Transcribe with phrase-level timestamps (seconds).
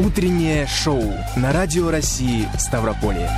[0.00, 1.02] Утреннее шоу
[1.36, 3.28] на Радио России Ставрополье.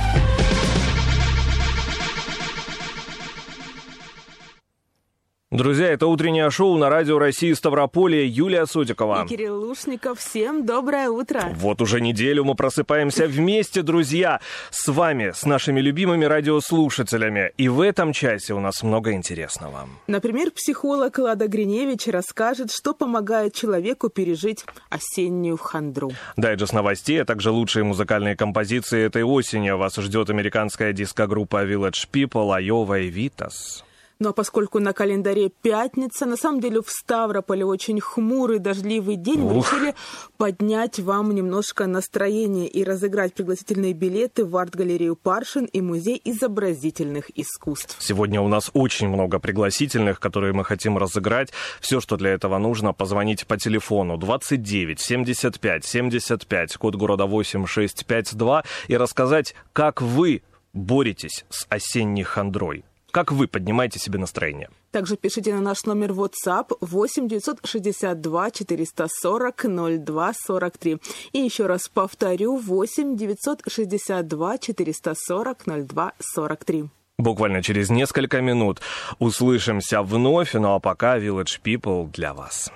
[5.53, 8.25] Друзья, это утреннее шоу на радио России Ставрополье.
[8.25, 9.23] Юлия Судикова.
[9.23, 10.17] И Кирилл Лушников.
[10.17, 11.43] Всем доброе утро.
[11.57, 14.39] Вот уже неделю мы просыпаемся вместе, друзья,
[14.71, 17.51] с вами, с нашими любимыми радиослушателями.
[17.57, 19.87] И в этом часе у нас много интересного.
[20.07, 26.13] Например, психолог Лада Гриневич расскажет, что помогает человеку пережить осеннюю хандру.
[26.35, 29.69] Дайджест новостей, а также лучшие музыкальные композиции этой осени.
[29.69, 33.83] Вас ждет американская дискогруппа Village People, Айова и Витас.
[34.23, 39.41] Ну а поскольку на календаре пятница, на самом деле в Ставрополе очень хмурый, дождливый день,
[39.41, 39.73] мы Ух.
[39.73, 39.95] решили
[40.37, 47.97] поднять вам немножко настроение и разыграть пригласительные билеты в арт-галерею Паршин и музей изобразительных искусств.
[47.99, 51.51] Сегодня у нас очень много пригласительных, которые мы хотим разыграть.
[51.81, 58.95] Все, что для этого нужно, позвонить по телефону 29 75 75, код города 8652, и
[58.95, 62.85] рассказать, как вы боретесь с осенней хандрой.
[63.13, 64.69] Как вы поднимаете себе настроение?
[64.89, 69.65] Также пишите на наш номер WhatsApp 8 962 440
[70.03, 70.97] 02 43.
[71.33, 76.89] И еще раз повторю 8 962 440 02 43.
[77.19, 78.81] Буквально через несколько минут
[79.19, 82.71] услышимся вновь, ну а пока Village People для вас.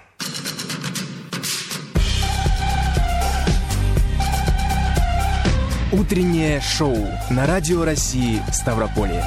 [5.91, 6.95] Утреннее шоу
[7.31, 9.23] на Радио России Ставрополье.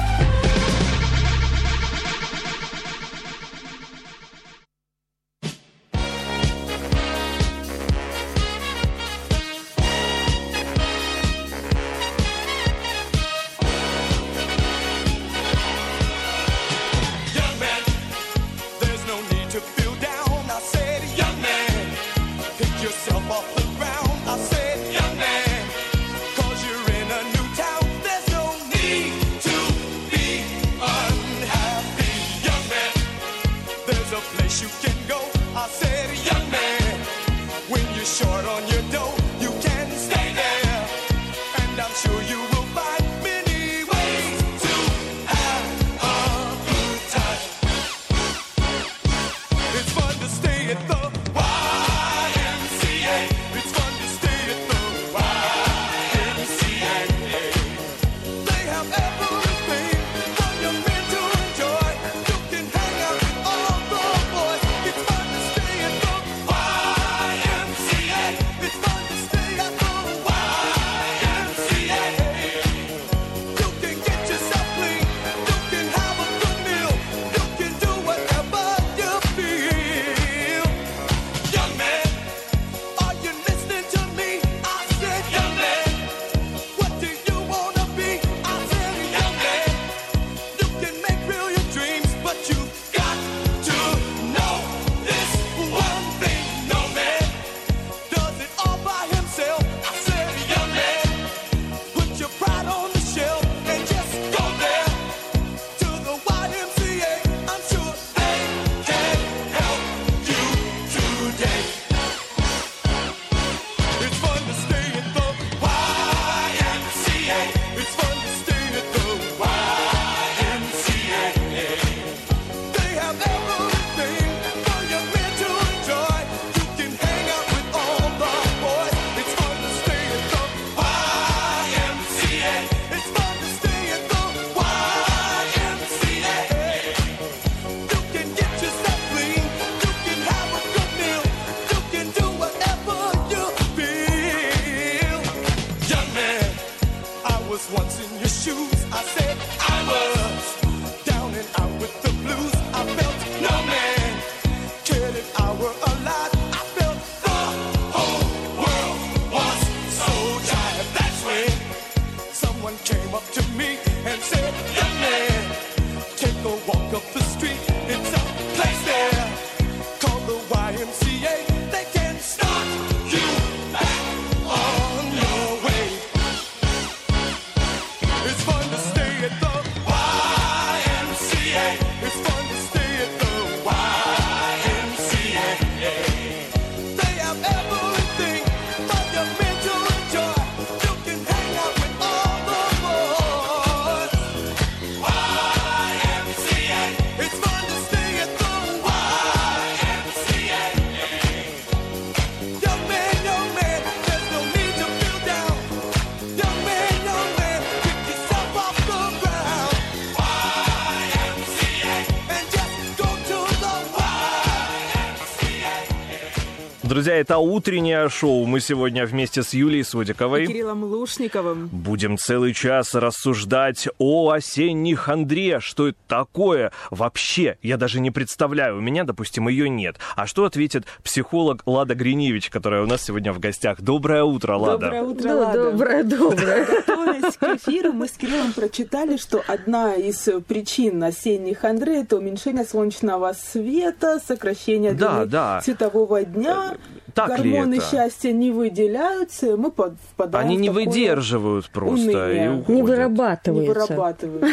[216.91, 218.45] Друзья, это утреннее шоу.
[218.45, 221.69] Мы сегодня вместе с Юлией Судиковой Кириллом Лушниковым.
[221.71, 225.61] будем целый час рассуждать о осенних хандре.
[225.61, 226.73] Что это такое?
[226.89, 228.77] Вообще, я даже не представляю.
[228.77, 229.99] У меня, допустим, ее нет.
[230.17, 233.79] А что ответит психолог Лада Гриневич, которая у нас сегодня в гостях?
[233.79, 234.87] Доброе утро, Лада.
[234.87, 235.71] Доброе утро, Да, Лада.
[235.71, 236.65] доброе, доброе.
[236.87, 242.65] Готовясь к эфиру, мы с Кириллом прочитали, что одна из причин осенних хандры– это уменьшение
[242.65, 245.61] солнечного света, сокращение Да, да.
[245.61, 246.75] светового дня.
[247.13, 247.89] Так ли Гормоны это?
[247.91, 252.51] счастья не выделяются, и мы впадаем Они не выдерживают просто и уныние.
[252.51, 252.69] уходят.
[252.69, 253.73] Не Не вырабатывается.
[253.73, 254.45] вырабатывают.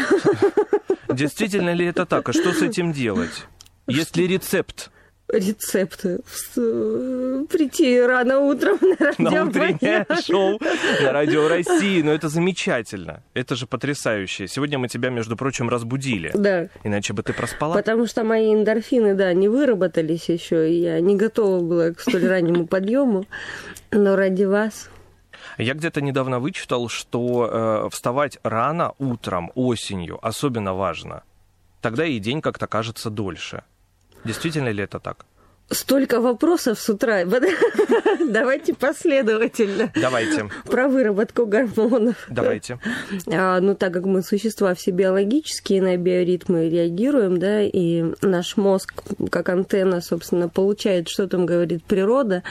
[1.12, 2.28] Действительно ли это так?
[2.28, 3.46] А что с этим делать?
[3.86, 4.90] Есть ли рецепт
[5.28, 6.20] Рецепты.
[6.54, 10.22] Прийти рано утром на на утреннее радио.
[10.22, 10.58] шоу
[11.02, 12.00] на Радио России?
[12.02, 13.22] Но это замечательно.
[13.34, 14.48] Это же потрясающе.
[14.48, 16.30] Сегодня мы тебя, между прочим, разбудили.
[16.34, 17.74] Да, Иначе бы ты проспала.
[17.74, 22.26] потому что мои эндорфины, да, не выработались еще, и я не готова была к столь
[22.26, 23.26] раннему подъему.
[23.90, 24.88] Но ради вас
[25.58, 27.48] Я где-то недавно вычитал, что
[27.86, 31.22] э, вставать рано утром, осенью, особенно важно.
[31.80, 33.62] Тогда и день как-то кажется дольше.
[34.28, 35.24] Действительно ли это так?
[35.70, 37.24] столько вопросов с утра.
[38.28, 39.90] Давайте последовательно.
[39.94, 42.16] Давайте, Про выработку гормонов.
[42.30, 42.78] давайте.
[43.30, 49.02] А, ну, так как мы существа все биологические, на биоритмы реагируем, да, и наш мозг,
[49.30, 52.42] как антенна, собственно, получает, что там говорит природа,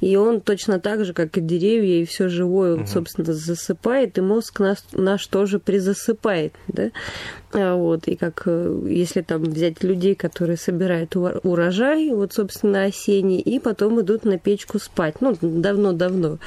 [0.00, 4.20] и он точно так же, как и деревья, и все живое, вот, собственно, засыпает, и
[4.20, 6.90] мозг нас, наш тоже призасыпает, да.
[7.54, 13.40] А, Вот, и как э, если там взять людей, которые собирают урожай, вот, собственно, осенний,
[13.40, 15.16] и потом идут на печку спать.
[15.20, 16.38] Ну, давно-давно.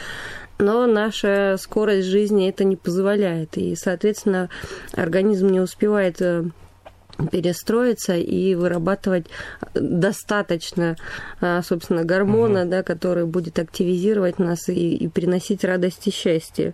[0.57, 3.57] Но наша скорость жизни это не позволяет.
[3.57, 4.50] И, соответственно,
[4.94, 6.46] организм не успевает э,
[7.31, 9.27] перестроиться и вырабатывать
[9.73, 10.95] достаточно,
[11.41, 16.73] а, собственно, гормона, да, который будет активизировать нас и, и приносить радость и счастье.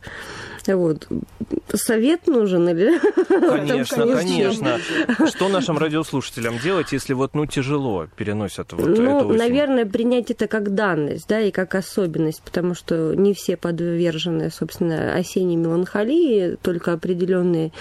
[0.68, 1.08] Вот.
[1.74, 3.00] Совет нужен или?
[3.28, 5.28] Конечно, конечно, конечно.
[5.28, 9.38] Что нашим радиослушателям делать, если вот, ну, тяжело переносят вот эту Ну, осень?
[9.40, 15.16] наверное, принять это как данность, да, и как особенность, потому что не все подвержены, собственно,
[15.16, 17.74] осенней меланхолии, только определенный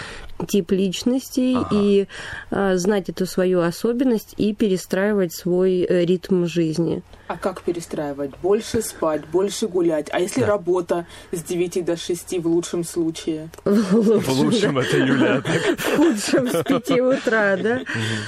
[0.47, 1.69] тип личности, Ага.
[1.73, 2.07] и
[2.51, 7.03] а, знать эту свою особенность и перестраивать свой э, ритм жизни.
[7.31, 8.33] А как перестраивать?
[8.43, 10.09] Больше спать, больше гулять.
[10.11, 13.51] А если работа с 9 до 6 в лучшем случае?
[13.65, 15.41] В лучшем это, Юля.
[15.41, 15.79] так.
[15.79, 17.83] в худшем с 5 утра, да?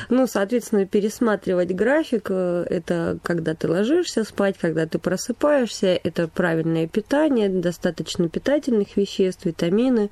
[0.09, 6.87] Ну, соответственно, пересматривать график, э, это когда ты ложишься спать, когда ты просыпаешься, это правильное
[6.87, 10.11] питание, достаточно питательных веществ, витамины.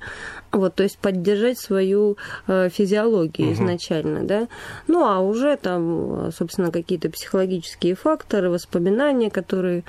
[0.51, 2.17] Вот, то есть поддержать свою
[2.47, 4.49] э, физиологию изначально, да?
[4.87, 8.80] Ну, а уже там, э, собственно, какие-то психологические факторы, воспоминания,
[9.29, 9.83] которые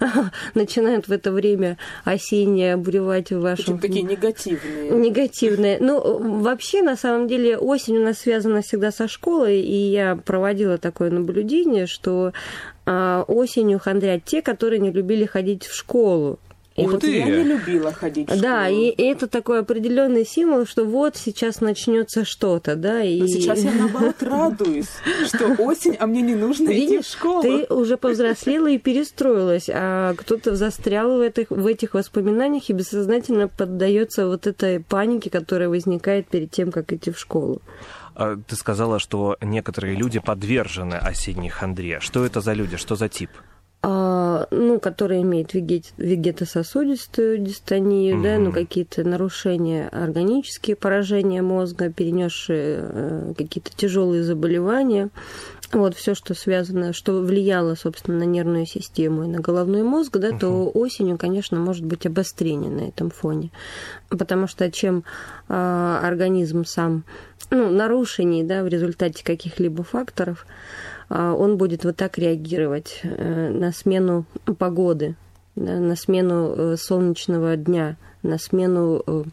[0.54, 4.90] начинают в это время осеннее обуревать в вашем Причем такие негативные.
[4.90, 5.78] Негативные.
[5.80, 10.78] Ну, вообще, на самом деле, осень у нас связана всегда со школой, и я проводила
[10.78, 12.32] такое наблюдение, что
[12.86, 16.38] а, осенью хандрят те, которые не любили ходить в школу.
[16.80, 17.18] И Ух вот ты!
[17.18, 18.80] Я не любила ходить в да, школу.
[18.80, 23.72] и это такой определенный символ, что вот сейчас начнется что-то, да, и Но сейчас я
[23.72, 24.88] наоборот радуюсь,
[25.26, 27.42] что осень, а мне не нужно идти в школу.
[27.42, 33.48] ты уже повзрослела и перестроилась, а кто-то застрял в этих, в этих воспоминаниях и бессознательно
[33.48, 37.60] поддается вот этой панике, которая возникает перед тем, как идти в школу.
[38.14, 42.00] А, Ты сказала, что некоторые люди подвержены осенней хандре.
[42.00, 42.76] Что это за люди?
[42.76, 43.30] Что за тип?
[43.82, 52.78] А, ну, которые имеют вегет- вегетососудистую дистонию, да, ну, какие-то нарушения, органические поражения мозга, перенесшие
[52.82, 55.08] э, какие-то тяжелые заболевания.
[55.72, 60.32] Вот все, что связано, что влияло, собственно, на нервную систему и на головной мозг, да,
[60.32, 63.50] то осенью, конечно, может быть обострение на этом фоне.
[64.10, 65.04] Потому что чем
[65.48, 67.04] а, организм сам
[67.50, 70.44] ну, нарушений да, в результате каких-либо факторов,
[71.10, 74.24] он будет вот так реагировать э, на смену
[74.58, 75.16] погоды,
[75.56, 79.24] на смену э, солнечного дня, на смену, э,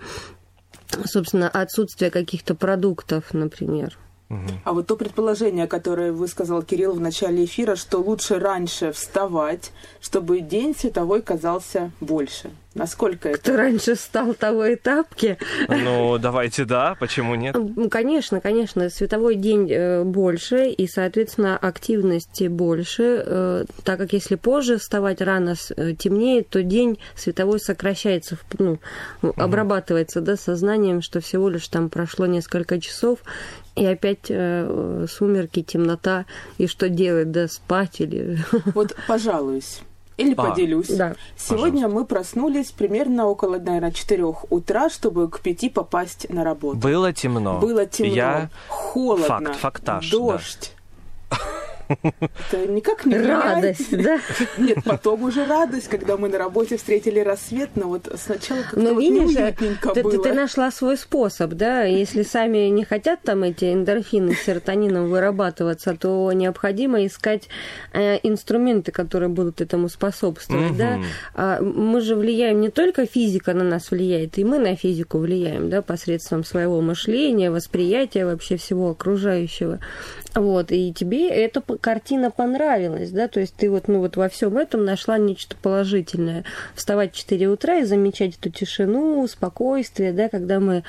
[1.06, 3.98] собственно, отсутствия каких-то продуктов, например.
[4.66, 10.42] А вот то предположение, которое высказал Кирилл в начале эфира, что лучше раньше вставать, чтобы
[10.42, 12.52] день световой казался больше.
[12.78, 13.58] Насколько Кто это?
[13.58, 17.56] раньше стал того и тапки, Ну, давайте да, почему нет?
[17.56, 24.36] Ну, Конечно, конечно, световой день э, больше, и, соответственно, активности больше, э, так как если
[24.36, 28.80] позже вставать рано э, темнеет, то день световой сокращается, ну,
[29.36, 33.20] обрабатывается да, сознанием, что всего лишь там прошло несколько часов,
[33.76, 36.26] и опять э, сумерки, темнота,
[36.58, 38.40] и что делать, да, спать или...
[38.74, 39.82] Вот, пожалуюсь.
[40.18, 40.44] Или А.
[40.50, 40.88] поделюсь.
[40.90, 41.16] Да.
[41.38, 46.78] Сегодня мы проснулись примерно около, наверное, 4 утра, чтобы к 5 попасть на работу.
[46.78, 47.60] Было темно.
[47.60, 48.50] Было темно, Я...
[48.68, 50.18] холодно, Факт, фактаж, да.
[52.52, 53.44] Это никак не влияет.
[53.44, 54.20] Радость, да?
[54.58, 58.94] Нет, потом уже радость, когда мы на работе встретили рассвет, но вот сначала как-то Ну,
[58.94, 60.24] вот видишь, неуютненько ты, ты- было.
[60.24, 61.84] ты нашла свой способ, да?
[61.84, 67.48] Если сами не хотят там эти эндорфины с серотонином вырабатываться, то необходимо искать
[67.94, 70.98] э, инструменты, которые будут этому способствовать, да?
[70.98, 71.06] Мгм.
[71.36, 75.70] А мы же влияем, не только физика на нас влияет, и мы на физику влияем,
[75.70, 79.80] да, посредством своего мышления, восприятия вообще всего окружающего.
[80.36, 84.30] Вот, и тебе эта п- картина понравилась, да, то есть ты вот, ну, вот во
[84.30, 86.44] всем этом нашла нечто положительное.
[86.76, 90.84] Вставать в 4 утра и замечать эту тишину, спокойствие, да, когда мы,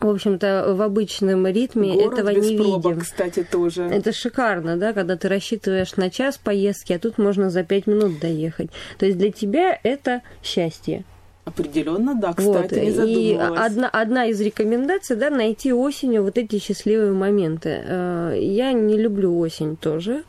[0.00, 3.00] в общем-то, в обычном ритме Город этого без не пробок, видим.
[3.00, 3.82] кстати, тоже.
[3.84, 8.18] Это шикарно, да, когда ты рассчитываешь на час поездки, а тут можно за пять минут
[8.20, 8.70] доехать.
[8.98, 11.04] То есть для тебя это счастье.
[11.44, 12.62] Определенно, да, Вот.
[12.66, 13.60] кстати, не И задумывалась.
[13.60, 17.82] одна, одна из рекомендаций, да, найти осенью вот эти счастливые моменты.
[17.86, 20.24] Э, Я не люблю осень тоже.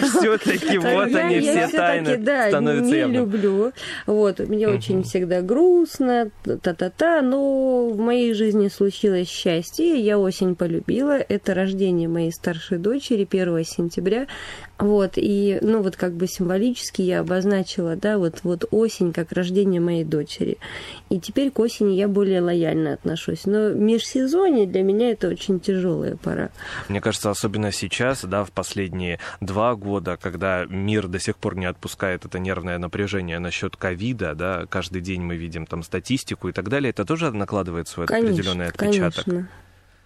[0.00, 3.16] Все-таки вот я, они я все тайны становятся не явным.
[3.16, 3.72] люблю.
[4.06, 11.12] Вот, мне очень всегда грустно, та-та-та, но в моей жизни случилось счастье, я осень полюбила.
[11.18, 14.26] Это рождение моей старшей дочери 1 сентября.
[14.78, 19.80] Вот, и, ну, вот как бы символически я обозначила, да, вот, вот осень как рождение
[19.80, 20.58] моей дочери.
[21.10, 23.44] И теперь к осени я более лояльно отношусь.
[23.44, 26.50] Но межсезонье для меня это очень тяжелая пора.
[26.88, 31.66] Мне кажется, особенно сейчас, да, в последние два года, когда мир до сих пор не
[31.66, 36.68] отпускает это нервное напряжение насчет ковида, да, каждый день мы видим там статистику и так
[36.68, 39.24] далее, это тоже накладывает свой определенный отпечаток.
[39.24, 39.48] конечно.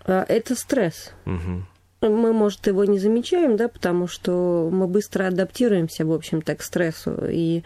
[0.04, 1.12] А, Это стресс.
[1.26, 1.66] Мгм.
[2.02, 7.16] Мы, может, его не замечаем, да, потому что мы быстро адаптируемся, в общем-то, к стрессу.
[7.28, 7.62] И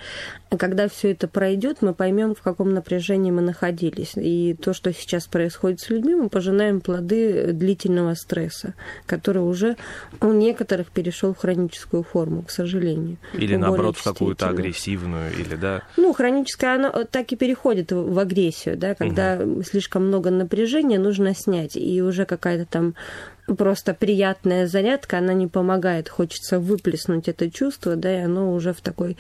[0.57, 4.13] когда все это пройдет, мы поймем, в каком напряжении мы находились.
[4.17, 8.75] И то, что сейчас происходит с людьми, мы пожинаем плоды длительного стресса,
[9.07, 9.77] который уже
[10.21, 13.19] у некоторых перешел в хроническую форму, к сожалению.
[13.35, 15.83] Или наоборот в какую-то агрессивную, или да.
[15.97, 20.99] Ну, хроническая, она э, так и переходит в в агрессию, да, когда слишком много напряжения
[20.99, 22.95] нужно снять, и уже какая-то там
[23.47, 28.81] просто приятная зарядка, она не помогает, хочется выплеснуть это чувство, да, и оно уже в
[28.81, 29.17] такой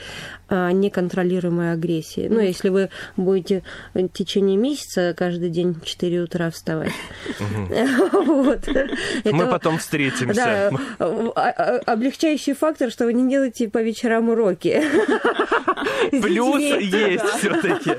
[0.48, 2.26] а, неконтролируемой агрессии.
[2.28, 3.62] Ну, если вы будете
[3.94, 6.92] в течение месяца каждый день в 4 утра вставать.
[9.24, 10.70] Мы потом встретимся.
[10.98, 14.82] а- а- облегчающий фактор, что вы не делаете по вечерам уроки.
[16.10, 17.92] Плюс есть все-таки.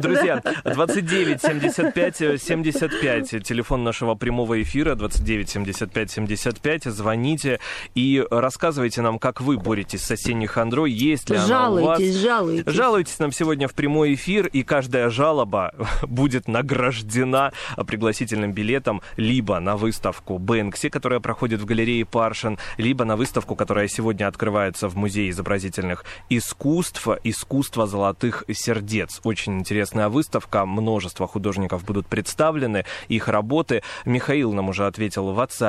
[0.00, 7.60] Друзья, 29 75 75, телефон нашего прямого эфира, 29 75 75, звоните
[7.94, 11.98] и рассказывайте нам, как вы боретесь с осенней хандрой, есть ли она у вас.
[11.98, 12.72] Жалуйтесь, жалуйтесь.
[12.72, 17.52] Жалуйтесь нам сегодня в прямой эфир, и каждая жалоба будет награждена
[17.86, 23.88] пригласительным билетом либо на выставку Бэнкси, которая проходит в галерее Паршин, либо на выставку, которая
[23.88, 29.20] сегодня открывается в Музее изобразительных искусств «Искусство золотых сердец».
[29.24, 33.82] Очень интересная выставка, множество художников будут представлены, их работы.
[34.04, 35.61] Михаил нам уже ответил в WhatsApp.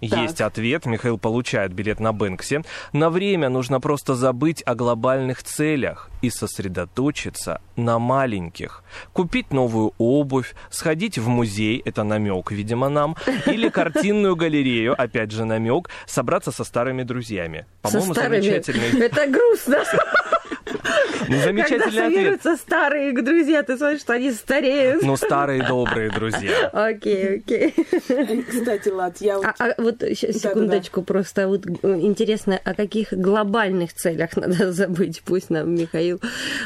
[0.00, 0.86] Есть ответ.
[0.86, 2.62] Михаил получает билет на Бэнкси.
[2.92, 8.82] На время нужно просто забыть о глобальных целях и сосредоточиться на маленьких.
[9.12, 15.44] Купить новую обувь, сходить в музей, это намек, видимо, нам, или картинную галерею, опять же
[15.44, 17.66] намек, собраться со старыми друзьями.
[17.82, 19.82] По-моему, замечательный, Это грустно.
[21.28, 22.14] Ну, Когда замечательный ответ.
[22.14, 25.02] соберутся старые друзья, ты смотришь, что они стареют.
[25.02, 26.68] Ну, старые добрые друзья.
[26.72, 27.74] Окей, окей.
[28.48, 30.14] Кстати, Лад, я вот А, а вот Да-да-да.
[30.38, 36.20] секундочку, просто вот э, интересно, о каких глобальных целях надо забыть, пусть нам Михаил,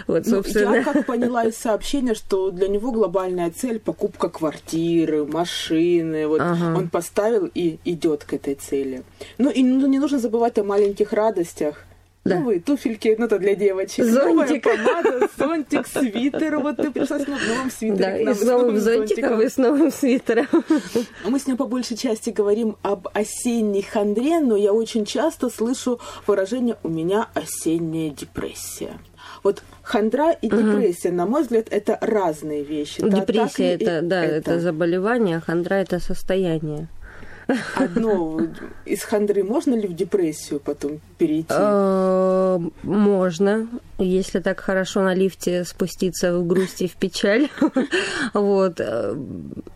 [0.06, 0.76] вот, Ну, собственно.
[0.76, 6.26] я как поняла из сообщения, что для него глобальная цель покупка квартиры, машины.
[6.26, 6.76] Вот Ага.
[6.76, 9.02] он поставил и идет к этой цели.
[9.38, 11.84] Ну и ну, не нужно забывать о маленьких радостях.
[12.28, 12.38] Да.
[12.38, 14.04] Новые туфельки, ну это для девочек.
[14.04, 14.64] Зонтик.
[14.64, 16.58] Новая помада, зонтик, свитер.
[16.58, 17.99] Вот ты пришла с новым свитером.
[17.99, 20.47] Да, и с новым зонтиком, и с новым свитером.
[21.25, 26.00] Мы с ним по большей части говорим об осенней хандре, но я очень часто слышу
[26.26, 28.99] выражение «у меня осенняя депрессия».
[29.42, 33.00] Вот хандра и депрессия, на мой взгляд, это разные вещи.
[33.00, 36.88] Да, Депрессия ли это, да, это это заболевание, а хандра это состояние.
[37.74, 38.40] Одно
[38.84, 41.48] из хандры можно ли в депрессию потом перейти?
[41.50, 43.68] Э, Можно.
[43.98, 47.48] если так хорошо на лифте спуститься в грусть и в печаль.
[48.34, 48.80] Вот.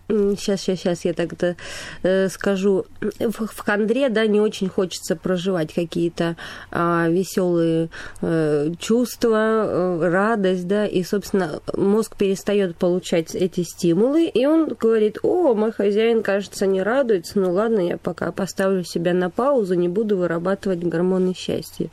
[0.09, 1.57] Сейчас, сейчас, сейчас я так-то
[2.03, 2.85] э, скажу.
[3.01, 6.37] В, в хандре, да, не очень хочется проживать какие-то
[6.71, 7.89] а, веселые
[8.21, 15.19] э, чувства, э, радость, да, и, собственно, мозг перестает получать эти стимулы, и он говорит,
[15.23, 19.89] о, мой хозяин, кажется, не радуется, ну ладно, я пока поставлю себя на паузу, не
[19.89, 21.89] буду вырабатывать гормоны счастья.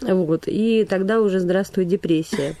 [0.00, 0.44] Вот.
[0.46, 2.54] И тогда уже здравствуй депрессия.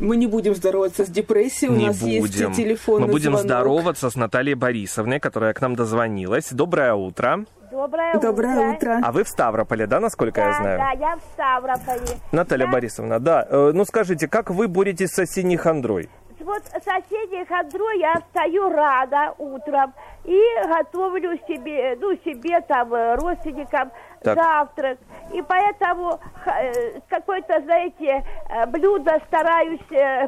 [0.00, 2.22] Мы не будем здороваться с депрессией, у Не нас будем.
[2.24, 3.44] есть телефонный Мы будем звонок.
[3.44, 6.50] здороваться с Натальей Борисовной, которая к нам дозвонилась.
[6.50, 7.44] Доброе утро.
[7.70, 8.20] Доброе утро.
[8.28, 9.00] Доброе утро.
[9.04, 10.78] А вы в Ставрополе, да, насколько я Да, знаю?
[10.78, 12.18] да, я в Ставрополе.
[12.32, 13.46] Наталья Я- Борисовна, да.
[13.48, 16.08] Э, Ну скажите, как вы боретесь с осенней хандрой?
[16.46, 19.92] Вот соседей хандру я встаю рано утром
[20.24, 23.90] и готовлю себе, ну, себе там, э, родственникам
[24.22, 24.36] Так.
[24.38, 24.98] завтрак.
[25.32, 29.80] И поэтому х- э, какое-то, знаете, э, блюдо стараюсь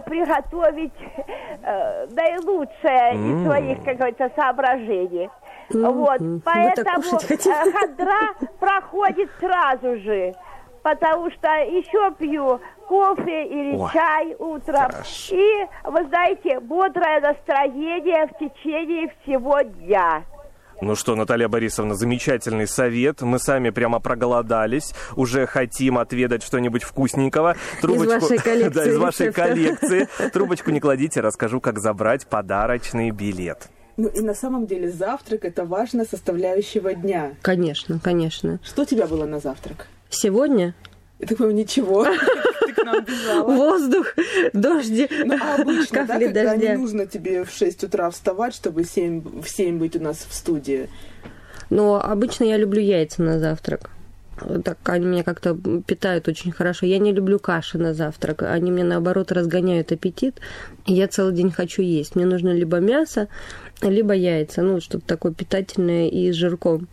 [0.07, 0.93] приготовить
[2.11, 5.31] наилучшее из своих, как говорится, соображений.
[5.71, 7.19] Вот, Вы так поэтому
[7.73, 10.35] хандра проходит сразу же.
[10.83, 14.91] Потому что еще пью кофе или Ой, чай утром.
[14.91, 15.35] хорошо.
[15.35, 20.25] И, вы знаете, бодрое настроение в течение всего дня.
[20.81, 23.21] Ну что, Наталья Борисовна, замечательный совет.
[23.21, 27.57] Мы сами прямо проголодались, уже хотим отведать что-нибудь вкусненького.
[27.83, 30.09] вашей коллекции Да, из вашей коллекции.
[30.33, 33.69] Трубочку не кладите, расскажу, как забрать подарочный билет.
[33.97, 37.33] Ну и на самом деле завтрак это важная составляющего дня.
[37.43, 38.61] Конечно, конечно.
[38.63, 39.89] Что у тебя было на завтрак?
[40.11, 40.75] Сегодня
[41.19, 42.05] Я так понимаю, ничего.
[42.67, 43.45] Ты к нам бежала.
[43.55, 44.15] воздух,
[44.53, 46.79] дожди, Ну, а обычно, да, когда не дождя.
[46.79, 50.89] нужно тебе в 6 утра вставать, чтобы 7, в 7 быть у нас в студии?
[51.71, 53.91] Но обычно я люблю яйца на завтрак.
[54.65, 56.87] Так они меня как-то питают очень хорошо.
[56.87, 58.43] Я не люблю каши на завтрак.
[58.45, 60.37] Они мне, наоборот, разгоняют аппетит.
[60.87, 62.15] И я целый день хочу есть.
[62.15, 63.27] Мне нужно либо мясо,
[63.83, 64.63] либо яйца.
[64.63, 66.87] Ну, что-то такое питательное и с жирком.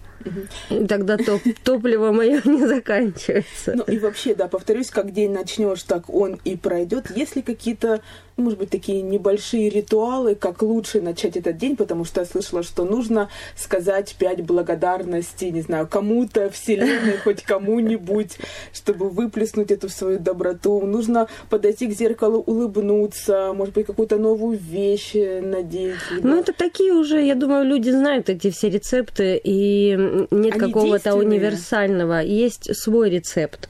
[0.69, 3.73] И тогда топ- топливо мое не заканчивается.
[3.75, 7.11] Ну и вообще, да, повторюсь, как день начнешь, так он и пройдет.
[7.15, 8.01] Есть ли какие-то,
[8.37, 11.75] может быть, такие небольшие ритуалы, как лучше начать этот день?
[11.75, 18.37] Потому что я слышала, что нужно сказать пять благодарностей, не знаю, кому-то, вселенной, хоть кому-нибудь,
[18.73, 20.81] чтобы выплеснуть эту свою доброту.
[20.85, 25.95] Нужно подойти к зеркалу, улыбнуться, может быть, какую-то новую вещь надеть.
[26.11, 29.95] либо- Ну, это такие уже, я думаю, люди знают эти все рецепты, и
[30.31, 32.21] нет Они какого-то универсального.
[32.21, 33.69] Есть свой рецепт.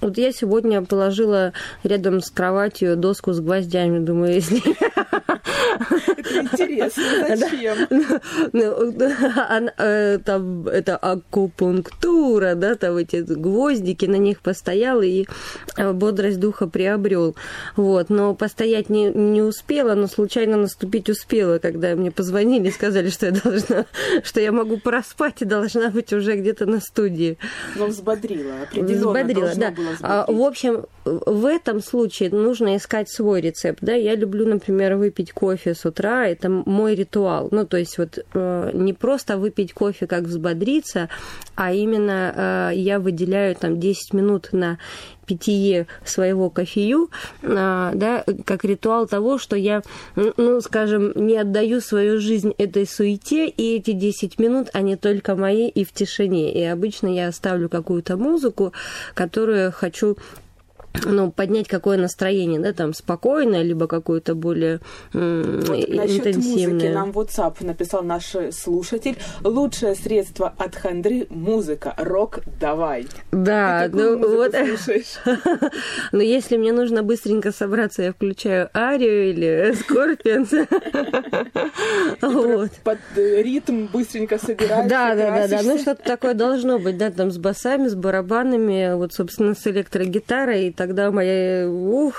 [0.00, 4.62] Вот я сегодня положила рядом с кроватью доску с гвоздями, думаю, если...
[6.06, 7.02] Это интересно,
[7.36, 7.76] зачем?
[8.52, 8.92] Ну,
[9.78, 15.26] э, там это акупунктура, да, там эти гвоздики, на них постоял и
[15.76, 17.36] э, бодрость духа приобрел.
[17.76, 23.10] Вот, но постоять не, не успела, но случайно наступить успела, когда мне позвонили и сказали,
[23.10, 23.86] что я должна,
[24.22, 27.38] что я могу проспать и должна быть уже где-то на студии.
[27.76, 29.74] Но взбодрила, определенно Взбодрила, да.
[30.02, 30.30] А.
[30.30, 33.78] В общем, в этом случае нужно искать свой рецепт.
[33.82, 33.94] Да?
[33.94, 36.28] Я люблю, например, выпить кофе с утра.
[36.28, 37.48] Это мой ритуал.
[37.50, 41.08] Ну, то есть вот э, не просто выпить кофе, как взбодриться,
[41.54, 44.78] а именно э, я выделяю там 10 минут на
[45.30, 47.08] питье своего кофею,
[47.44, 49.82] а, да, как ритуал того, что я,
[50.16, 55.68] ну, скажем, не отдаю свою жизнь этой суете, и эти 10 минут, они только мои
[55.68, 56.52] и в тишине.
[56.52, 58.72] И обычно я ставлю какую-то музыку,
[59.14, 60.16] которую хочу
[61.04, 64.80] ну, поднять какое настроение, да, там, спокойное, либо какое-то более
[65.14, 66.94] м, Вот насчет музыки интенсивное.
[66.94, 69.16] нам в WhatsApp написал наш слушатель.
[69.42, 71.94] Лучшее средство от хандры– музыка.
[71.96, 73.06] Рок давай.
[73.32, 74.54] Да, ну вот.
[76.12, 80.50] Но если мне нужно быстренько собраться, я включаю Арию или Скорпионс.
[82.20, 82.70] Вот.
[82.84, 85.60] Под э, ритм быстренько собираешься, Да, да, да, да.
[85.62, 90.66] Ну что-то такое должно быть, да, там с басами, с барабанами, вот, собственно, с электрогитарой,
[90.68, 92.14] и тогда мое, ух,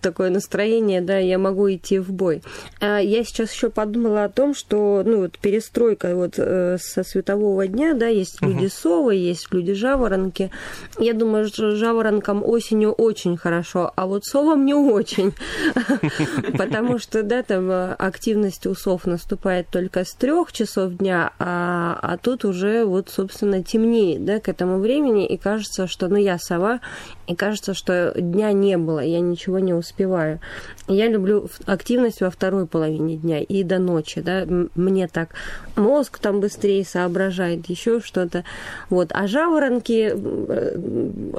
[0.00, 2.40] такое настроение, да, я могу идти в бой.
[2.80, 7.66] А я сейчас еще подумала о том, что, ну, вот перестройка вот э, со светового
[7.66, 10.52] дня, да, есть люди совы, есть люди жаворонки.
[11.00, 15.32] Я думаю, что жаворонкам осенью очень хорошо, а вот совам не очень.
[16.56, 21.98] Потому что, да, там э, активность у сов наступает только с трех часов дня, а,
[22.00, 26.38] а тут уже вот, собственно, темнеет, да, к этому времени, и кажется, что, ну, я
[26.38, 26.78] сова,
[27.30, 30.40] и кажется, что дня не было, я ничего не успеваю.
[30.88, 35.30] Я люблю активность во второй половине дня и до ночи, да, мне так
[35.76, 38.44] мозг там быстрее соображает, еще что-то.
[38.88, 39.10] Вот.
[39.12, 40.12] А жаворонки,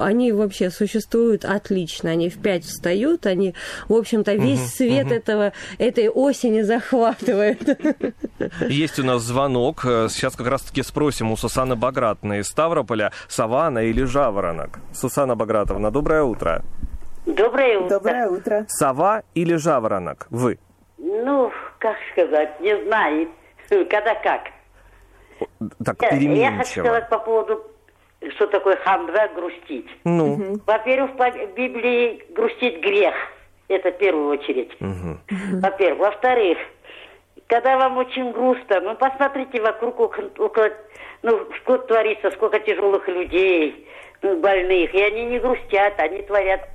[0.00, 3.54] они вообще существуют отлично, они в пять встают, они,
[3.88, 7.60] в общем-то, весь свет этого, этой осени захватывают.
[8.68, 9.84] Есть у нас звонок.
[9.84, 14.78] Э, Сейчас как раз-таки спросим у Сусаны Багратовны из Ставрополя, сова она или жаворонок?
[14.94, 16.62] Сусана Багратовна, доброе утро.
[17.26, 17.88] Доброе утро.
[17.98, 18.64] Доброе утро.
[18.68, 20.26] Сова или жаворонок?
[20.30, 20.58] Вы.
[20.98, 23.28] Ну, как сказать, не знаю,
[23.68, 24.42] когда как.
[25.84, 26.84] Так, Я, я хочу переменчиво.
[26.84, 27.62] сказать по поводу,
[28.36, 29.88] что такое хамза, грустить.
[30.04, 33.14] Ну, Во-первых, по Библии грустить грех.
[33.68, 34.76] Это в первую очередь.
[34.80, 35.98] Во-первых.
[35.98, 36.58] Во-вторых,
[37.46, 40.70] когда вам очень грустно, ну, посмотрите вокруг, около,
[41.22, 43.86] ну, что творится, сколько тяжелых людей,
[44.22, 44.94] больных.
[44.94, 46.68] И они не грустят, они творят,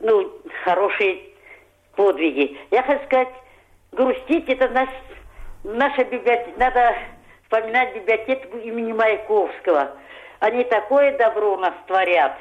[0.00, 0.30] ну,
[0.64, 1.20] хорошие
[1.94, 2.56] подвиги.
[2.70, 3.28] Я хочу сказать,
[3.92, 4.88] грустить это наш,
[5.64, 6.94] наша библиотека, надо
[7.42, 9.92] вспоминать библиотеку имени Маяковского.
[10.40, 12.36] Они такое добро у нас творят.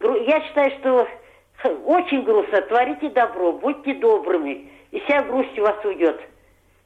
[0.00, 1.08] Я считаю, что
[1.84, 2.62] очень грустно.
[2.62, 6.20] Творите добро, будьте добрыми, и вся грусть у вас уйдет.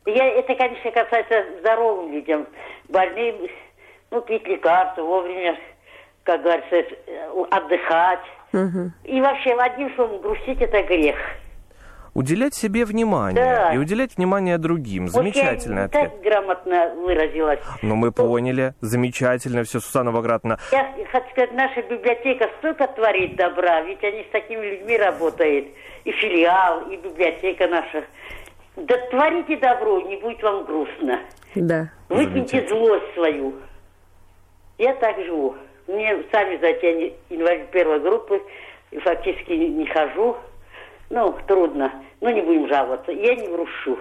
[0.06, 2.46] Я, это, конечно, касается здоровым людям,
[2.88, 3.48] больным,
[4.10, 5.56] ну, пить лекарства вовремя,
[6.24, 8.24] как говорится, э, отдыхать.
[9.04, 11.16] И вообще, одним словом, грустить это грех.
[12.14, 13.74] уделять себе внимание Да.
[13.74, 15.08] и уделять внимание другим.
[15.08, 16.12] Замечательный вот я не ответ.
[16.12, 17.58] так грамотно выразилась.
[17.82, 18.74] Ну, мы поняли.
[18.80, 20.58] Замечательно все, Сусана Багратовна.
[20.70, 25.66] Я хочу сказать, наша библиотека столько творит добра, ведь они с такими людьми работают.
[26.04, 28.04] И филиал, и библиотека наша.
[28.76, 31.18] Да творите добро, не будет вам грустно.
[31.56, 31.90] Да.
[32.08, 33.54] Выкиньте злость свою.
[34.78, 35.56] Я так живу.
[35.86, 38.40] Мне, сами знаете, я не- инвалид первой группы,
[38.90, 40.36] и фактически не, не хожу.
[41.10, 41.92] Ну, трудно.
[42.20, 43.12] Ну, не будем жаловаться.
[43.12, 43.98] Я не грущу.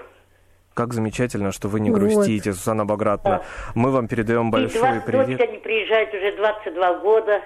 [0.73, 1.99] Как замечательно, что вы не Вот.
[1.99, 3.43] грустите, Сусана Багратовна.
[3.75, 5.27] Мы вам передаем И большой два, привет.
[5.27, 7.41] дочка не приезжает уже 22 года.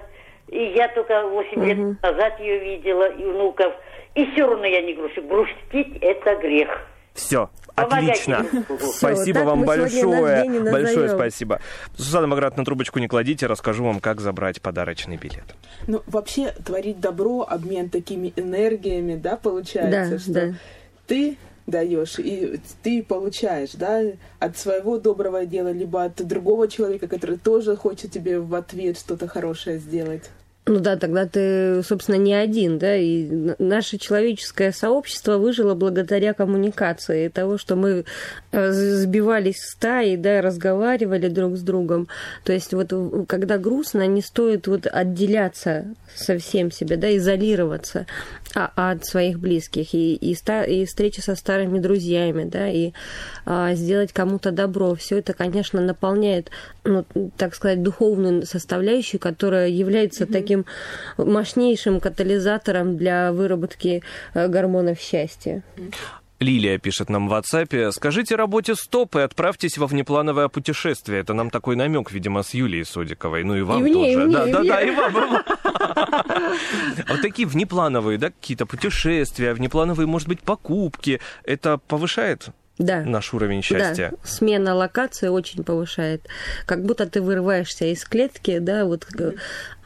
[0.48, 3.74] И я только 8 лет назад ее видела, и внуков.
[4.16, 5.22] И все равно я не грущу.
[5.24, 6.70] Грустить– это грех.
[7.18, 8.46] Все, отлично.
[8.94, 10.50] Спасибо вам большое.
[10.72, 11.60] Большое спасибо.
[11.98, 15.56] Сусана Багратовна, трубочку не кладите, расскажу вам, как забрать подарочный билет.
[15.88, 20.54] Ну, вообще, творить добро, обмен такими энергиями, да, получается, Да, что да.
[21.08, 24.02] ты даешь, и ты получаешь, да,
[24.40, 29.28] от своего доброго дела, либо от другого человека, который тоже хочет тебе в ответ что-то
[29.28, 30.30] хорошее сделать.
[30.70, 37.26] Ну да, тогда ты, собственно, не один, да, и наше человеческое сообщество выжило благодаря коммуникации,
[37.26, 38.04] и того, что мы
[38.52, 42.10] э, сбивались в стаи, да, разговаривали друг с другом.
[42.44, 42.94] То есть вот
[43.30, 48.06] когда грустно, не стоит вот отделяться совсем себе, да, изолироваться
[48.54, 52.92] а- от своих близких, и, и, ста- и встречи со старыми друзьями, да, и
[53.46, 54.96] а, сделать кому-то добро.
[54.96, 56.50] Все это, конечно, наполняет,
[56.84, 57.06] ну,
[57.38, 60.57] так сказать, духовную составляющую, которая является таким
[61.18, 65.64] мощнейшим катализатором для выработки э, гормонов счастья.
[66.40, 67.92] Лилия пишет нам в WhatsApp.
[67.92, 71.22] Скажите работе стоп и отправьтесь во внеплановое путешествие.
[71.22, 73.44] Это нам такой намек, видимо, с Юлией Судиковой.
[73.44, 74.28] Ну и вам И мне, и тоже.
[74.28, 74.70] мне, да, и да, мне.
[74.70, 75.12] да, и вам.
[75.12, 75.44] и вам.
[77.10, 81.20] Вот такие внеплановые, да, какие-то путешествия, внеплановые, может быть, покупки.
[81.44, 83.02] Это повышает Да.
[83.02, 84.12] наш уровень счастья?
[84.12, 86.28] Да, смена локации очень повышает.
[86.68, 89.32] Как будто ты вырываешься из клетки, да, вот, э,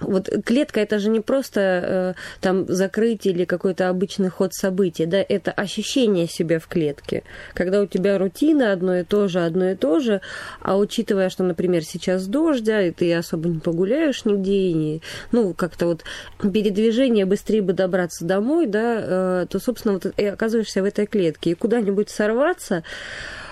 [0.01, 5.23] вот клетка это же не просто э, там закрытие или какой-то обычный ход событий, да,
[5.27, 7.23] это ощущение себя в клетке.
[7.53, 10.21] Когда у тебя рутина одно и то же, одно и то же,
[10.61, 15.01] а учитывая, что, например, сейчас дождь, да, и ты особо не погуляешь нигде, и не,
[15.31, 16.03] ну, как-то вот
[16.41, 21.51] передвижение быстрее бы добраться домой, да, э, то, собственно, вот и оказываешься в этой клетке.
[21.51, 22.83] И куда-нибудь сорваться,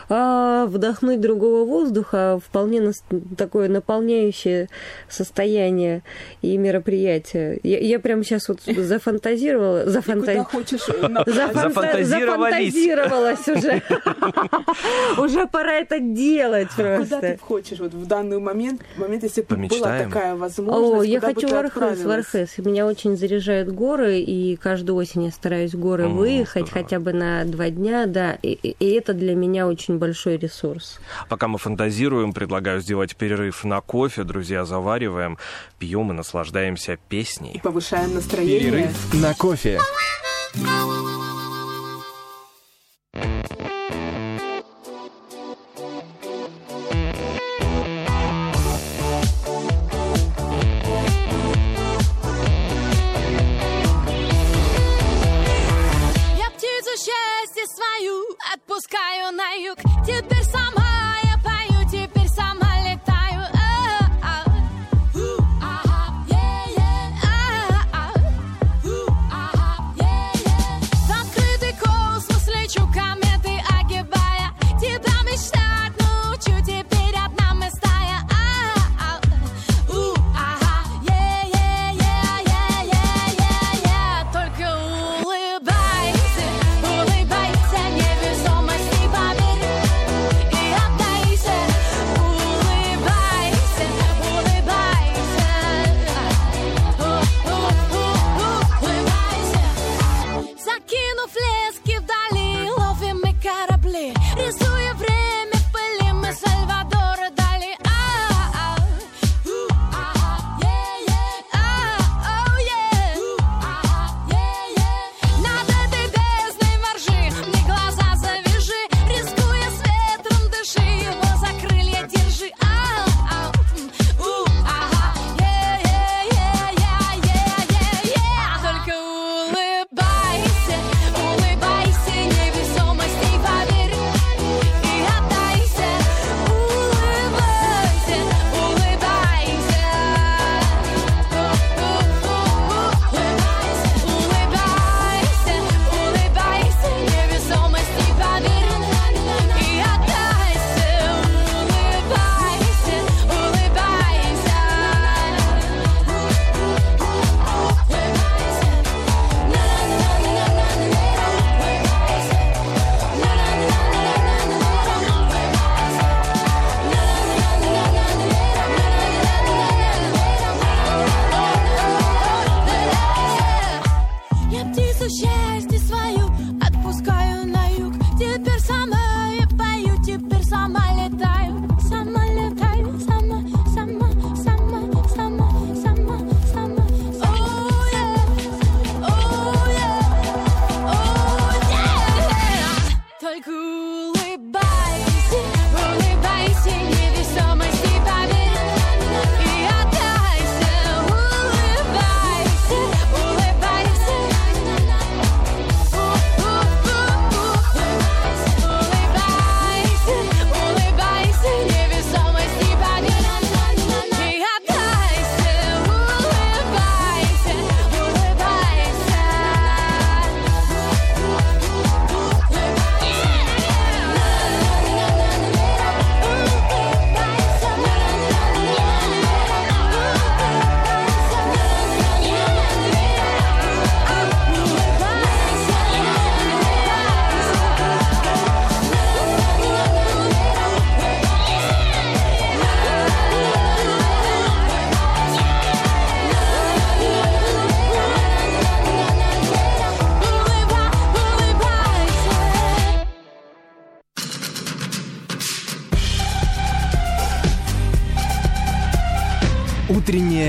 [0.10, 3.04] а, вдохнуть другого воздуха вполне нас-
[3.38, 4.68] такое наполняющее
[5.08, 6.02] состояние
[6.42, 7.60] и мероприятие.
[7.64, 12.74] Я, я прям сейчас вот зафантазировала, зафанта- хочешь э, на- зафанта- Зафантазировались.
[12.74, 13.82] зафантазировалась уже.
[15.18, 17.38] Уже пора это делать Куда ты просто.
[17.42, 21.54] хочешь вот в данный момент, момент, если бы была такая возможность, О, я хочу в
[21.54, 22.10] Архыз, в?
[22.10, 22.58] Архыз.
[22.58, 27.46] Меня очень заряжают горы, и каждую осень я стараюсь в горы выехать хотя бы на
[27.46, 31.00] два дня, да, и это для меня очень большой ресурс.
[31.30, 34.24] Пока мы фантазируем, предлагаю сделать перерыв на кофе.
[34.24, 35.38] Друзья, завариваем,
[35.78, 37.60] пьем и наслаждаемся И песней.
[37.64, 38.60] повышаем настроение.
[38.60, 39.14] Перерыв.
[39.14, 39.80] На кофе.
[58.54, 59.78] отпускаю на юг.
[60.06, 60.79] Теперь сама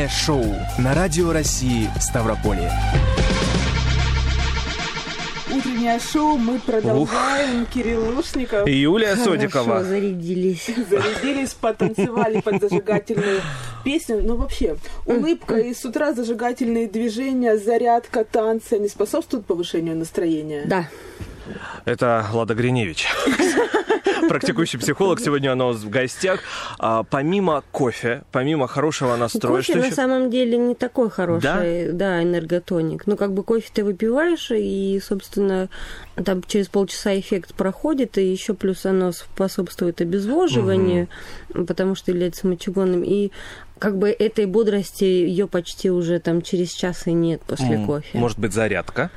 [0.00, 0.46] Утреннее шоу
[0.78, 2.72] на Радио России Ставрополье.
[5.52, 7.66] Утреннее шоу мы продолжаем.
[7.66, 8.66] Кирилл Лушников.
[8.66, 9.84] И Юлия Хорошо, Содикова.
[9.84, 10.70] зарядились.
[10.88, 13.42] Зарядились, потанцевали под зажигательную
[13.84, 14.22] песню.
[14.22, 20.62] Ну, вообще, улыбка и с утра зажигательные движения, зарядка, танцы, они способствуют повышению настроения?
[20.64, 20.88] Да.
[21.84, 23.06] Это Лада Гриневич.
[24.28, 25.18] Практикующий психолог.
[25.20, 26.40] Сегодня она у нас в гостях.
[26.78, 29.94] А, помимо кофе, помимо хорошего настроя, кофе на еще?
[29.94, 33.06] самом деле не такой хороший, да, энерготоник.
[33.06, 35.68] Ну, как бы кофе ты выпиваешь, и, собственно,
[36.22, 41.08] там через полчаса эффект проходит, и еще плюс оно способствует обезвоживанию,
[41.52, 43.02] потому что является мочегонным.
[43.02, 43.30] И
[43.78, 48.16] как бы этой бодрости ее почти уже там через час и нет после М, кофе.
[48.16, 49.10] Может быть, зарядка?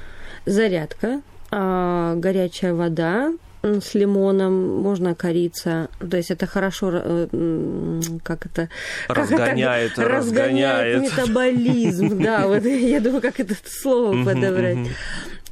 [0.45, 1.21] Зарядка,
[1.55, 5.87] а, горячая вода с лимоном, можно корица.
[5.99, 8.67] То есть это хорошо, э, как это...
[9.07, 11.01] как это- Разгоняет, разгоняет разгоняет.
[11.01, 14.79] метаболизм, да, вот я думаю, как это слово подобрать.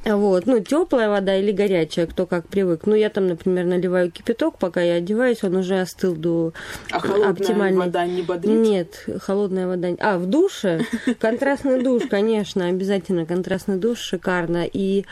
[0.04, 2.86] Вот, ну, теплая вода или горячая, кто как привык.
[2.86, 6.52] Ну, я там, например, наливаю кипяток, пока я одеваюсь, он уже остыл до
[6.90, 7.78] А холодная оптимальной.
[7.78, 8.52] вода не бодрит?
[8.52, 9.88] Нет, холодная вода.
[10.00, 10.80] А, в душе?
[11.20, 14.64] Контрастный душ, конечно, обязательно контрастный душ, шикарно.
[14.64, 15.04] И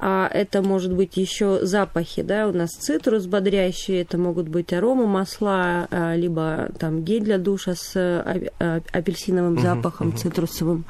[0.00, 5.06] а, это может быть еще запахи, да, у нас цитрус бодрящий, это могут быть арома
[5.06, 10.84] масла, а, либо там гель для душа с а, а, апельсиновым запахом, цитрусовым.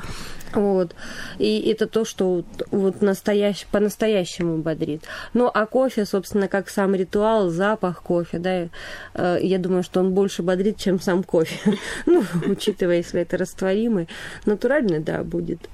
[0.55, 0.95] Вот.
[1.39, 5.03] И это то, что вот, вот настоящ, по-настоящему бодрит.
[5.35, 8.69] Ну, а кофе, собственно, как сам ритуал, запах кофе, да,
[9.15, 11.79] э, я думаю, что он больше бодрит, чем сам кофе.
[12.07, 14.09] Ну, учитывая, если это растворимый.
[14.45, 15.69] Натуральный, да, будет.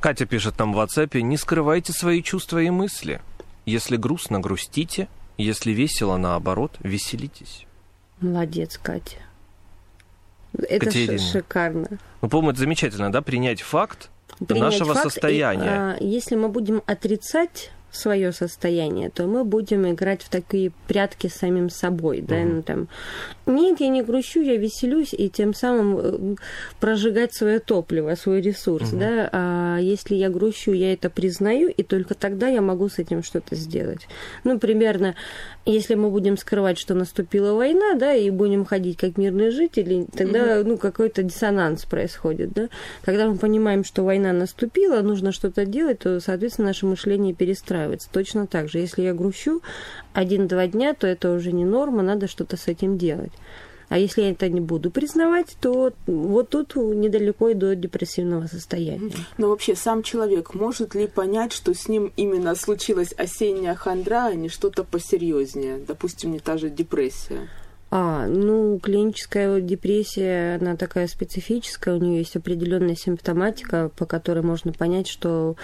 [0.00, 3.20] Катя пишет нам в WhatsApp, не скрывайте свои чувства и мысли.
[3.66, 5.08] Если грустно, грустите.
[5.36, 7.66] Если весело, наоборот, веселитесь.
[8.20, 9.16] Молодец, Катя.
[10.56, 11.18] Это Катерина.
[11.18, 11.88] шикарно.
[12.22, 14.10] Ну, по-моему, это замечательно, да, принять факт
[14.46, 15.68] Принять нашего факт, и, состояния.
[15.68, 21.34] а, если мы будем отрицать свое состояние, то мы будем играть в такие прятки с
[21.34, 22.88] самим собой, да, ну там,
[23.46, 26.36] нет, я не грущу, я веселюсь, и тем самым э,
[26.78, 32.14] прожигать свое топливо, свой ресурс, да, а если я грущу, я это признаю, и только
[32.14, 34.06] тогда я могу с этим что-то сделать.
[34.44, 35.14] Ну, примерно,
[35.66, 40.62] если мы будем скрывать, что наступила война, да, и будем ходить как мирные жители, тогда,
[40.64, 42.68] ну, какой-то диссонанс происходит, да.
[43.02, 47.79] Когда мы понимаем, что война наступила, нужно что-то делать, то, соответственно, наше мышление перестраивается.
[48.12, 48.78] Точно так же.
[48.78, 49.62] Если я грущу
[50.12, 53.32] один-два дня, то это уже не норма, надо что-то с этим делать.
[53.90, 59.10] А если я это не буду признавать, то вот тут недалеко и до депрессивного состояния.
[59.36, 64.34] Но вообще сам человек может ли понять, что с ним именно случилась осенняя хандра, а
[64.34, 65.78] не что-то посерьезнее?
[65.84, 67.48] Допустим, не та же депрессия.
[67.92, 74.72] А, ну, клиническая депрессия, она такая специфическая, у нее есть определенная симптоматика, по которой можно
[74.72, 75.56] понять, что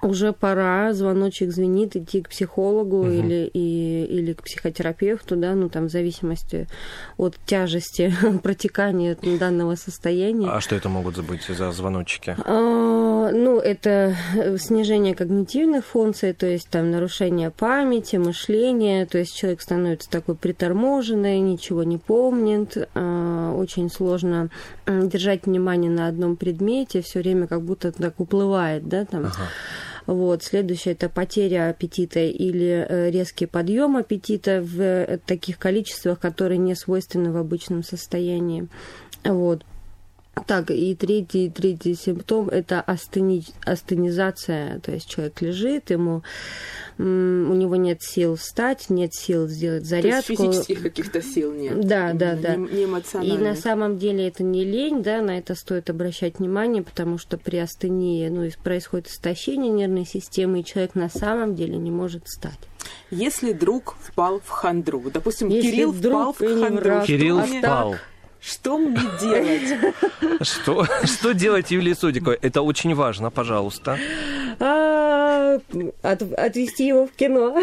[0.00, 5.86] уже пора, звоночек звенит, идти к психологу или, и, или к психотерапевту, да, ну, там,
[5.86, 6.68] в зависимости
[7.16, 10.48] от тяжести протекания данного состояния.
[10.50, 12.36] А что это могут быть за звоночки?
[12.44, 14.14] А, Ну, это
[14.58, 21.40] снижение когнитивных функций, то есть там нарушение памяти, мышления, то есть человек становится такой приторможенный,
[21.40, 24.48] ничего не помнит, а, очень сложно
[24.86, 29.30] держать внимание на одном предмете, все время как будто так уплывает, да, там.
[30.08, 30.42] Вот.
[30.42, 36.74] Следующее это потеря аппетита или э, резкий подъем аппетита в э, таких количествах, которые не
[36.74, 38.68] свойственны в обычном состоянии.
[39.22, 39.66] Вот.
[40.46, 46.22] Так, и третий, третий симптом– это астени, астенизация, то есть человек лежит, ему,
[46.98, 50.34] у него нет сил встать, нет сил сделать То есть зарядку.
[50.34, 51.86] физических каких-то сил нет.
[51.86, 52.56] Да, да, Именно да.
[52.56, 56.82] Не, не И на самом деле это не лень, да, на это стоит обращать внимание,
[56.82, 61.90] потому что при астении ну, происходит истощение нервной системы, и человек на самом деле не
[61.90, 62.58] может встать.
[63.10, 67.96] Если друг впал в хандру, допустим, Если Кирилл впал в хандру, Кирилл впал.
[68.40, 69.94] Что мне делать?
[70.42, 72.38] Что, что делать Юлии Судиковой?
[72.40, 73.98] Это очень важно, пожалуйста.
[74.60, 75.58] А,
[76.02, 77.60] от- отвести его в кино.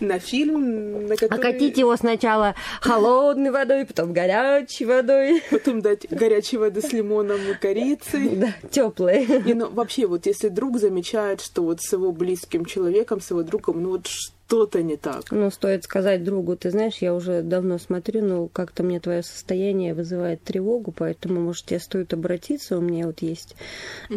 [0.00, 1.38] На фильм, на который...
[1.38, 5.42] Окатить его сначала холодной водой, потом горячей водой.
[5.50, 8.36] Потом дать горячей воды с лимоном и корицей.
[8.36, 9.26] Да, теплой.
[9.44, 13.42] Не, ну вообще, вот если друг замечает, что вот с его близким человеком, с его
[13.42, 14.06] другом, ну вот
[14.48, 15.30] что-то не так.
[15.30, 19.92] Ну, стоит сказать другу, ты знаешь, я уже давно смотрю, но как-то мне твое состояние
[19.92, 23.56] вызывает тревогу, поэтому, может, тебе стоит обратиться, у меня вот есть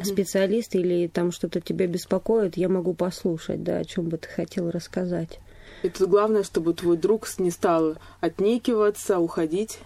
[0.04, 4.72] специалист, или там что-то тебя беспокоит, я могу послушать, да, о чем бы ты хотел
[4.72, 5.39] рассказать.
[5.84, 9.80] И тут главное, чтобы твой друг не стал отнекиваться, уходить.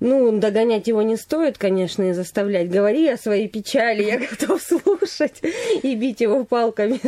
[0.00, 2.70] Ну, догонять его не стоит, конечно, и заставлять.
[2.70, 5.42] Говори о своей печали, я готов слушать
[5.82, 6.98] и бить его палками,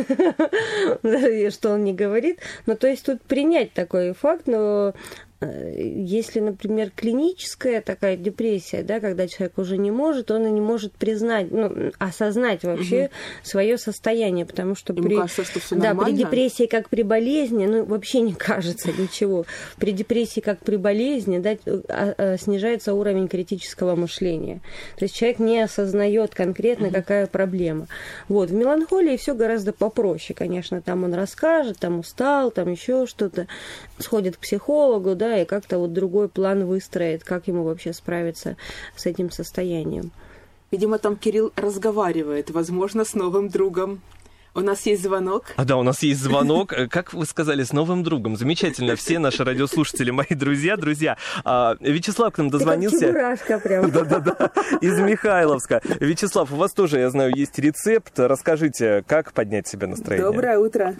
[1.49, 2.39] что он не говорит.
[2.67, 4.93] Ну, то есть тут принять такой факт, но
[5.51, 10.93] если, например, клиническая такая депрессия, да, когда человек уже не может, он и не может
[10.93, 13.11] признать, ну, осознать вообще угу.
[13.43, 16.15] свое состояние, потому что Ему при, кажется, что все да, нормально.
[16.15, 19.45] при депрессии, как при болезни, ну, вообще не кажется ничего.
[19.77, 21.55] При депрессии, как при болезни, да,
[21.89, 24.61] а, а, снижается уровень критического мышления.
[24.97, 26.95] То есть человек не осознает конкретно, угу.
[26.95, 27.87] какая проблема.
[28.27, 33.47] Вот, в меланхолии все гораздо попроще, конечно, там он расскажет, там устал, там еще что-то,
[33.99, 38.57] сходит к психологу, да, и как-то вот другой план выстроит, как ему вообще справиться
[38.95, 40.11] с этим состоянием.
[40.71, 44.01] Видимо, там Кирилл разговаривает, возможно, с новым другом.
[44.55, 45.45] У нас есть звонок.
[45.55, 46.73] А да, у нас есть звонок.
[46.91, 48.35] Как вы сказали, с новым другом.
[48.37, 48.95] Замечательно.
[48.95, 51.17] Все наши радиослушатели, мои друзья, друзья.
[51.43, 53.37] А, Вячеслав к нам дозвонился.
[53.47, 53.89] Ты прям.
[53.89, 54.51] Да-да-да.
[54.79, 55.81] Из Михайловска.
[55.99, 58.19] Вячеслав, у вас тоже, я знаю, есть рецепт.
[58.19, 60.31] Расскажите, как поднять себе настроение.
[60.31, 60.95] Доброе утро.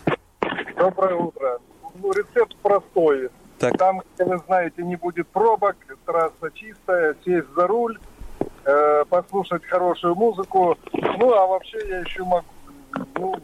[0.75, 1.59] Доброе утро.
[2.01, 3.29] Ну, рецепт простой.
[3.64, 3.78] Так.
[3.78, 7.97] Там, где вы знаете, не будет пробок, трасса чистая, сесть за руль,
[8.66, 10.78] э, послушать хорошую музыку.
[10.91, 12.45] Ну, а вообще я еще могу,
[13.16, 13.36] ну,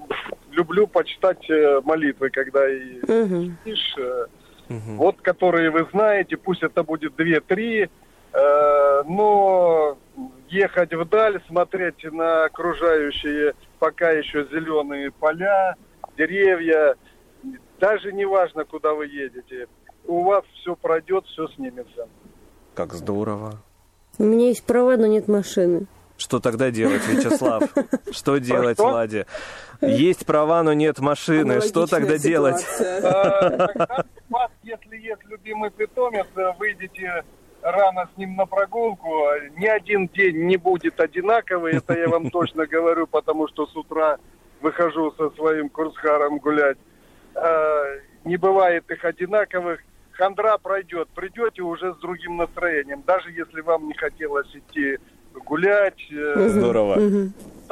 [0.52, 3.58] люблю почитать э, молитвы, когда и Мгм.
[3.62, 3.96] спишь.
[3.98, 4.26] э,
[4.98, 7.84] Вот, которые вы знаете, пусть это будет две-три,
[8.34, 9.98] э, но
[10.50, 15.76] ехать вдаль, смотреть на окружающие пока еще зеленые поля,
[16.18, 16.96] деревья,
[17.80, 19.68] даже не важно, куда вы едете,
[20.06, 22.08] у вас все пройдет, все снимется.
[22.74, 23.60] Как здорово.
[24.18, 25.88] У меня есть права, но нет машины.
[26.18, 27.64] Что тогда делать, Вячеслав?
[28.12, 28.88] Что делать, Что?
[28.88, 29.26] Ладе?
[29.82, 31.62] Есть права, но нет машины.
[31.62, 32.60] Что тогда делать?
[32.60, 33.02] ситуация.
[33.02, 37.24] Тогда у вас, если есть любимый питомец, э, выйдете
[37.62, 39.08] рано с ним на прогулку.
[39.58, 44.18] Ни один день не будет одинаковый, это я вам точно говорю, потому что с утра
[44.60, 46.78] выхожу со своим курсхаром гулять.
[47.36, 49.80] Э, Не бывает их одинаковых.
[50.20, 51.08] Хандра пройдет.
[51.16, 53.04] Придете уже с другим настроением.
[53.08, 54.98] Даже если вам не хотелось идти
[55.46, 56.98] гулять, э, Здорово.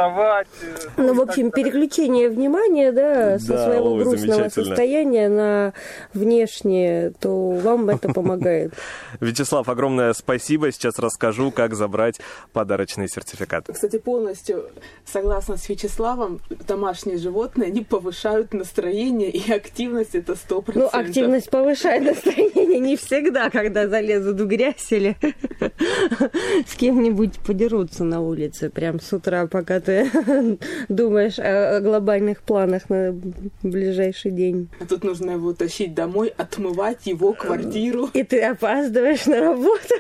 [0.08, 0.48] Вставать.
[0.62, 5.74] э, Ну, и в общем, переключение внимания, да, со Да, своего ой, грустного состояния на
[6.14, 8.74] внешнее, то вам это помогает.
[9.20, 10.72] Вячеслав, огромное спасибо.
[10.72, 12.20] Сейчас расскажу, как забрать
[12.54, 13.68] подарочный сертификат.
[13.74, 14.66] Кстати, полностью
[15.06, 20.94] согласна с Вячеславом, домашние животные, они повышают настроение и активность, это сто Ну, процентов.
[20.94, 25.16] активность повышает настроение не всегда, когда залезут в грязь или
[26.68, 30.12] с кем-нибудь подерутся на улице, прям с утра, пока ты
[30.90, 33.16] думаешь о о глобальных планах на
[33.64, 34.68] ближайший день.
[34.80, 38.10] А тут нужно его тащить домой, отмывать его квартиру.
[38.14, 39.96] И ты опаздываешь на работу.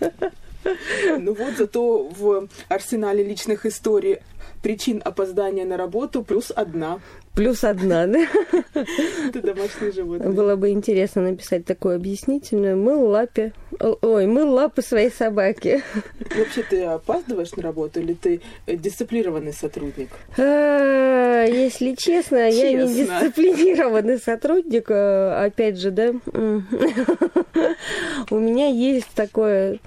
[1.18, 4.18] Ну вот, зато в арсенале личных историй
[4.62, 7.00] причин опоздания на работу плюс одна.
[7.34, 8.26] Плюс одна, да?
[8.74, 10.30] Это домашние животные.
[10.30, 12.76] Было бы интересно написать такое объяснительное.
[12.76, 13.54] Мыл лапе...
[13.80, 15.82] Ой, мыл лапы своей собаки.
[16.36, 20.10] Вообще ты опаздываешь на работу или ты э, дисциплинированный сотрудник?
[20.36, 24.86] А, Если честно, я не дисциплинированный сотрудник.
[24.90, 26.12] а, Опять же, да,
[28.30, 29.78] у меня есть такое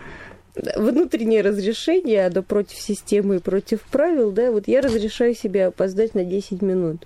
[0.55, 6.23] внутреннее разрешение, оно против системы и против правил, да, вот я разрешаю себе опоздать на
[6.23, 7.05] 10 минут.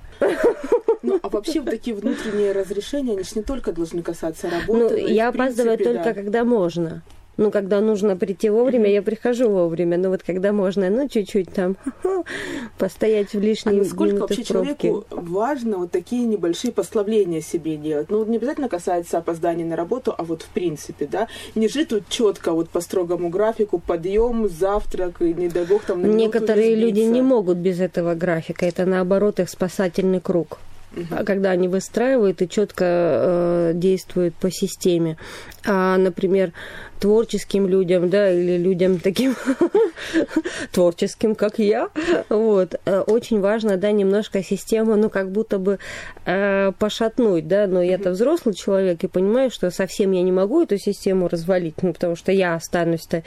[1.04, 5.00] Ну, а вообще вот такие внутренние разрешения, они же не только должны касаться Ну, работы.
[5.00, 6.14] и я принципе, опаздываю только, да.
[6.14, 7.04] когда можно.
[7.38, 9.98] Ну, когда нужно прийти вовремя, я прихожу вовремя.
[9.98, 11.78] Но вот когда можно, ну, чуть-чуть там
[12.78, 14.88] постоять в А лишние насколько минуты вообще в пробке.
[14.90, 18.10] человеку важно вот такие небольшие послабления себе делать?
[18.10, 21.28] Ну, не обязательно касается опоздания на работу, а вот в принципе, да?
[21.54, 26.02] Не жить тут четко вот по строгому графику, подъем, завтрак, и не дай бог там
[26.02, 28.66] на Некоторые не люди не могут без этого графика.
[28.66, 30.58] Это наоборот их спасательный круг.
[31.12, 35.18] А когда они выстраивают и четко э, действуют по системе.
[35.66, 36.54] А, например,
[37.00, 39.36] творческим людям, да, или людям таким
[40.72, 41.90] творческим, как я,
[42.30, 45.80] вот, э, очень важно, да, немножко систему, ну, как будто бы
[46.26, 50.78] э, пошатнуть, да, но я-то взрослый человек и понимаю, что совсем я не могу эту
[50.78, 53.24] систему развалить, ну, потому что я останусь-то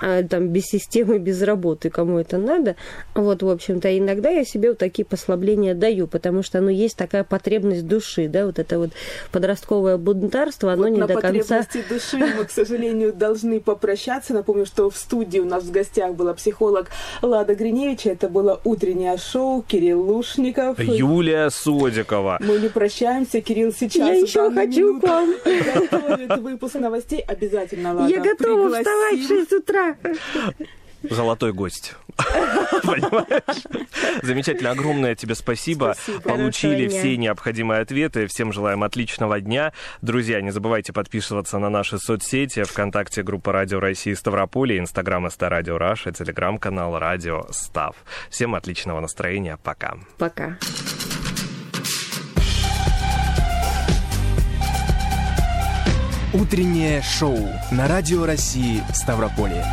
[0.00, 2.76] э, там без системы, без работы, кому это надо,
[3.14, 7.24] вот, в общем-то, иногда я себе вот такие послабления даю, потому что, ну, есть такая
[7.24, 8.90] потребность души, да, вот это вот
[9.30, 11.66] подростковое бунтарство, оно Вот не до конца...
[11.88, 14.34] души мы, к сожалению, должны попрощаться.
[14.34, 16.88] Напомню, что в студии у нас в гостях была психолог
[17.22, 18.06] Лада Гриневич.
[18.06, 20.78] Это было утреннее шоу Кирилл Лушников.
[20.78, 22.38] Юлия Содикова.
[22.40, 23.40] Мы не прощаемся.
[23.40, 25.34] Кирилл сейчас Я еще хочу минуту к вам.
[25.44, 27.20] готовит выпуск новостей.
[27.20, 28.84] Обязательно, Лада, Я готова пригласим.
[28.84, 29.96] вставать в 6 утра.
[31.10, 31.94] Золотой гость.
[32.82, 33.64] Понимаешь?
[34.22, 34.70] Замечательно.
[34.70, 35.94] Огромное тебе спасибо.
[35.96, 36.20] Спасибо.
[36.22, 38.26] Получили все необходимые ответы.
[38.26, 39.72] Всем желаем отличного дня.
[40.00, 42.62] Друзья, не забывайте подписываться на наши соцсети.
[42.64, 47.96] Вконтакте группа Радио России Ставрополе, Инстаграм ST Radio Russia, Телеграм-канал Радио Став.
[48.30, 49.58] Всем отличного настроения.
[49.62, 49.96] Пока.
[50.18, 50.58] Пока.
[56.34, 57.38] Утреннее шоу
[57.70, 59.66] на Радио России Ставрополье.